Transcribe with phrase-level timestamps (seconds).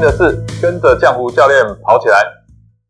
[0.00, 0.32] 听的是
[0.64, 2.24] 跟着浆糊教练跑起来。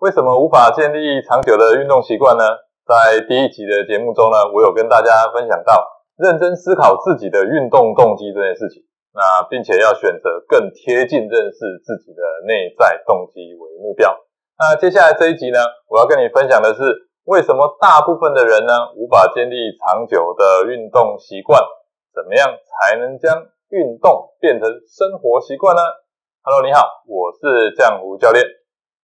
[0.00, 2.42] 为什么无法建立长久的运动习惯呢？
[2.88, 5.84] 在第一集的节目中呢，我有跟大家分享到，
[6.16, 8.80] 认真思考自己的运动动机这件事情。
[9.12, 14.08] 那并且要选择更贴近认识自己的内在动机为目标。
[14.56, 15.60] 那接下来这一集呢，
[15.92, 16.80] 我要跟你分享的是，
[17.28, 21.60] 为什么大部分的人呢无法建立长久的运动习惯？
[22.16, 25.82] 怎么样才能将运动变成生活习惯呢
[26.44, 28.44] ？Hello，你好，我是浆糊教练。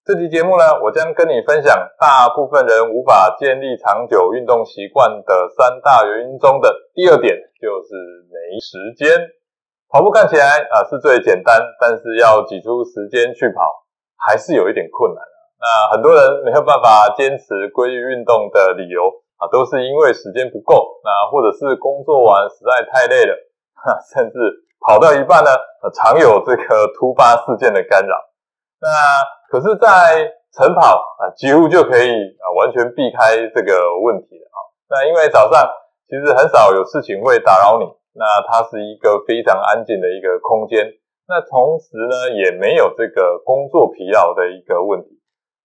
[0.05, 7.97] 这期节目呢，我将跟你分享大部分人无法建立长久运动习惯的三大原因中的第二点，就是
[8.29, 9.09] 没时间。
[9.89, 13.89] 跑步看起来啊是最简单，但是要挤出时间去跑，
[14.21, 15.25] 还是有一点困难
[15.57, 19.01] 那很多人没有办法坚持规律运动的理由。
[19.41, 23.33] 啊，都是因为时间不够，那或者是工作完实在太累了，
[24.13, 24.37] 甚至
[24.87, 25.51] 跑到一半呢，
[25.95, 28.17] 常有这个突发事件的干扰。
[28.81, 28.89] 那
[29.51, 34.59] 可是，在晨跑啊，几乎就可以啊完全避开这个问题了啊。
[34.89, 35.69] 那因为早上
[36.09, 40.87] 其实很少有事情会打扰你，那它是一个非常安静的一个空间，
[41.29, 45.21] 那同时呢，也没有这个工作疲劳的一个问题。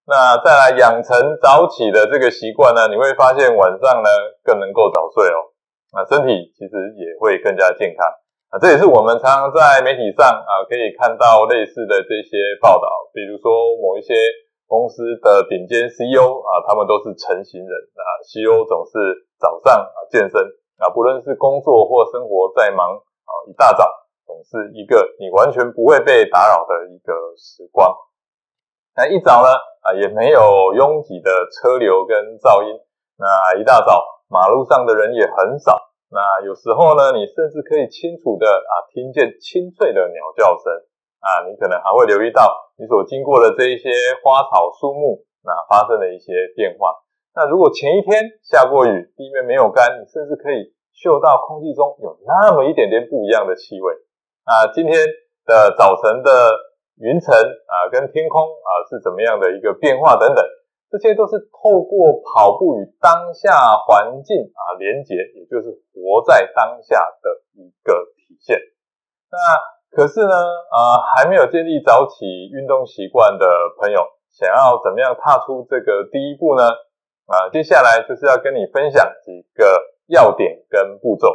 [0.06, 4.08] 那再来养成早起的这个习惯呢，你会发现晚上呢
[4.44, 5.50] 更能够早睡哦。
[5.90, 8.06] 那身体其实也会更加健康
[8.50, 8.58] 啊。
[8.60, 13.50] 这也是我们常常在媒体上啊可以看到类似的这些报道，比如说
[13.82, 14.14] 某一些
[14.66, 18.06] 公司的顶尖 CEO 啊，他们都是成型人啊。
[18.26, 20.40] CEO 总是早上啊健身
[20.78, 23.88] 啊，不论是工作或生活再忙啊，一大早
[24.26, 27.94] 总是一个你完全不会被打扰的一个时光。
[28.96, 29.48] 那一早呢？
[29.86, 32.74] 啊，也没有拥挤的车流跟噪音。
[33.18, 35.80] 那一大早，马路上的人也很少。
[36.10, 40.72] 那有时候呢，你甚至可以清楚的啊听见清脆的鸟叫声。
[41.20, 42.46] 啊，你可能还会留意到
[42.78, 43.90] 你所经过的这一些
[44.22, 46.94] 花草树木，那发生了一些变化。
[47.34, 53.92] 那如果前一天下过雨，地面没有干，你甚至可以嗅到空气中有那么一点点不一样的气味。
[54.44, 54.94] 啊，今天
[55.44, 56.30] 的早晨的。
[56.96, 60.42] 云层啊，跟天空啊是怎么样的一个变化等等，
[60.90, 68.58] 这些都是透过跑步与当下环境啊连接，也就是活在当下的一个体现。
[69.30, 69.36] 那
[69.90, 70.34] 可是呢，
[70.70, 73.46] 啊还没有建立早起运动习惯的
[73.80, 76.62] 朋友，想要怎么样踏出这个第一步呢？
[77.26, 79.64] 啊，接下来就是要跟你分享几个
[80.06, 81.28] 要点跟步骤。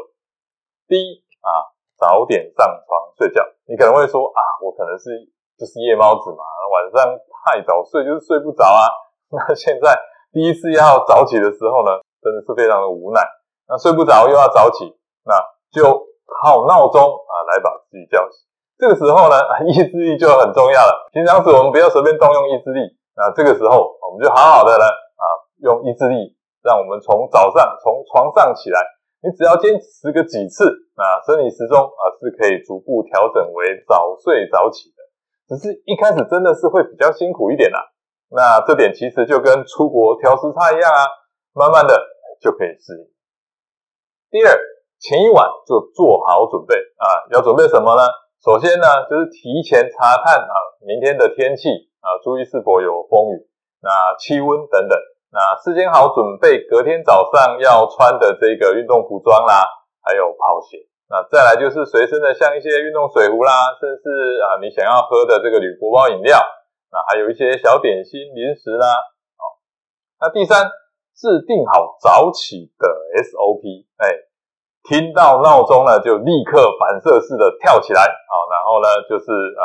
[0.88, 3.44] 第一啊，早点上床睡觉。
[3.66, 5.32] 你可能会说啊，我可能是。
[5.60, 6.42] 就是夜猫子嘛，
[6.74, 8.90] 晚上太早睡就是睡不着啊。
[9.34, 9.96] 那现在
[10.34, 13.24] 第一次要早起的时候呢，真的是非常的无奈。
[13.68, 14.92] 那睡不着又要早起，
[15.24, 15.40] 那
[15.72, 15.88] 就
[16.28, 18.44] 靠闹钟啊来把自己叫醒。
[18.78, 19.36] 这个时候呢，
[19.72, 21.10] 意志力就很重要了。
[21.14, 23.00] 平常时我们不要随便动用意志力。
[23.16, 25.24] 那这个时候我们就好好的呢啊，
[25.64, 28.80] 用意志力，让我们从早上从床上起来。
[29.24, 30.66] 你只要坚持个几次，
[30.98, 35.00] 那生理时钟啊是可以逐步调整为早睡早起的。
[35.48, 37.86] 只是一开始真的是会比较辛苦一点啦，
[38.32, 41.04] 那这点其实就跟出国调时差一样啊，
[41.54, 41.94] 慢慢的
[42.40, 43.04] 就可以适应。
[44.32, 44.56] 第二，
[45.00, 48.02] 前一晚就做好准备啊，要准备什么呢？
[48.40, 50.56] 首先呢，就是提前查看啊
[50.88, 53.46] 明天的天气啊，注意是否有风雨，
[53.84, 54.98] 那气温等等，
[55.30, 59.68] 那事先好准备隔天早上要穿的这个运动服装啦，
[60.02, 60.88] 还有跑鞋。
[61.12, 64.08] 那再来就是随身的，像一些运动水壶啦，甚至
[64.40, 66.40] 啊你想要喝的这个铝箔包饮料，
[66.92, 68.86] 那还有一些小点心、零食啦。
[69.40, 69.44] 好，
[70.20, 70.68] 那第三，
[71.16, 72.86] 制定好早起的
[73.24, 73.64] SOP，
[73.98, 74.12] 哎，
[74.84, 79.64] 听到闹钟呢就立刻反射式的跳起来，好，然后呢就是呃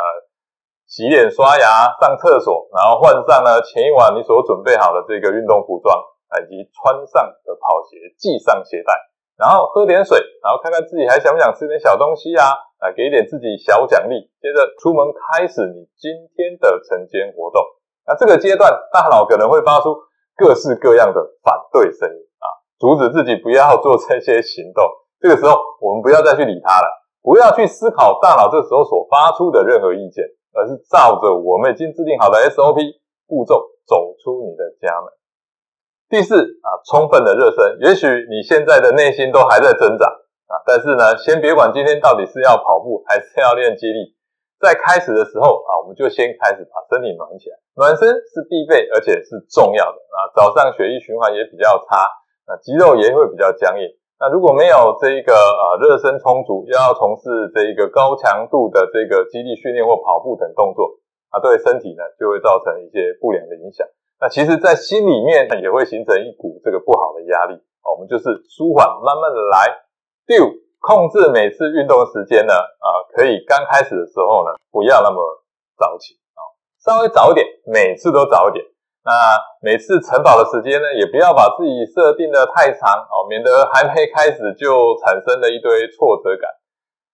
[0.87, 5.93] 洗脸刷牙、上厕所，然后换上呢前一晚你所准备好的这个运动服装，
[6.41, 8.93] 以及穿上的跑鞋，系上鞋带。
[9.37, 12.57] 然后喝点水，然后看看自己还想不想吃点小东西啊？
[12.79, 14.29] 啊，给一点自己小奖励。
[14.41, 17.61] 接着出门开始你今天的晨间活动。
[18.05, 19.97] 那这个阶段，大脑可能会发出
[20.35, 22.47] 各式各样的反对声音啊，
[22.79, 24.83] 阻止自己不要做这些行动。
[25.19, 26.87] 这个时候，我们不要再去理它了，
[27.21, 32.77] 不要去思考大脑这时候所发出的任何意见，而是照着我们已经制定好的 SOP
[33.27, 35.11] 步骤走出你的家门。
[36.07, 37.79] 第四啊，充分的热身。
[37.81, 40.07] 也许你现在的内心都还在挣扎，
[40.67, 44.11] 但是呢，先别管今天到底是要跑步还是要练肌力，
[44.59, 47.55] 在开始的时候啊，我们就先开始把身体暖起来。
[47.79, 50.27] 暖身是必备而且是重要的啊。
[50.35, 52.11] 早上血液循环也比较差，
[52.43, 53.87] 那肌肉也会比较僵硬。
[54.19, 60.99] 那如果没有这一个呃热身充足，又要从事这一个高强度的这个肌力训练或跑步等动作，
[61.31, 63.87] 啊，对身体呢就会造成一些不良的影响。
[64.19, 67.55] 那其实，在心里面也会形成一股这个不好的压力。
[67.87, 69.86] 我们就是舒缓，慢慢的来。
[70.27, 70.51] 第五，
[70.83, 75.23] 控制每次运动时间呢，啊，可以刚开始的时候呢，不要那么
[75.79, 76.43] 早起啊，
[76.83, 78.59] 稍微早一点，每次都早一点。
[79.07, 79.15] 那
[79.63, 86.51] 每次晨跑的时间呢，也不要把自己设定的太长哦，免得还没开始就产生了一堆挫折感。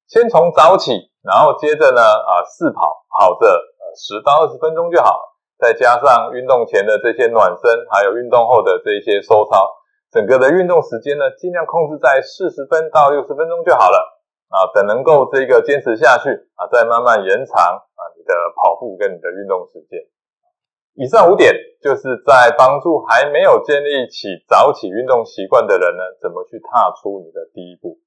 [0.09, 5.37] 先从早起，然后接着呢，啊，试跑，跑着呃十到二十分钟就好了。
[5.61, 9.69] 再加上运动前的这些暖身，还有运动后的这些收操，
[10.13, 13.97] 整个的运动时间呢，尽量控制在四十分到六十分钟就好了
[14.53, 14.69] 啊。
[14.69, 19.97] 等能够这个坚持下去啊，再慢慢延长啊你的跑步跟你的运动时间。
[20.93, 21.51] 以上五点
[21.81, 27.97] 就是在帮助还没有建立起早起运动习惯的人呢，怎么去踏出你的第一步。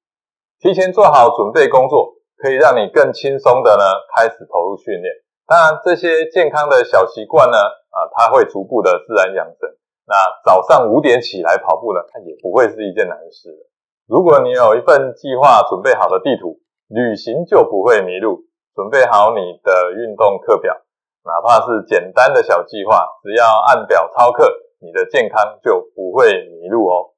[0.60, 3.82] 提前做好准备工作，可以让你更轻松的呢
[4.14, 5.12] 开始投入训练。
[5.44, 9.68] 当然，这些健康的小习惯呢，啊，它会逐步的自然养成。
[10.06, 10.14] 那
[10.44, 13.50] 早上五点起来跑步呢，它也不会是一件难事。
[14.06, 18.46] 如果你有一份计划准备好的地图，旅行就不会迷路。
[18.76, 20.76] 准备好你的运动课表，
[21.24, 27.16] 哪怕是简单的小计划，只要按表操课，你的健康就不会迷路哦。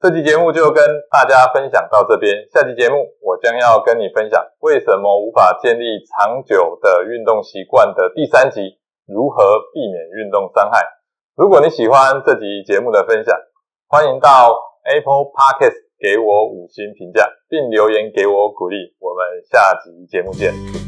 [0.00, 0.82] 这期节目就跟
[1.12, 10.93] 大家分享到这边，下期节目我将要跟你分享为什么无法建立长久的运动习惯的第三集，如何避免运动伤害。
[11.36, 13.34] 如果你喜欢这集节目的分享，
[13.88, 14.54] 欢迎到
[14.84, 18.76] Apple Podcast 给我五星评价，并留言给我鼓励。
[19.00, 20.83] 我们下集节目见。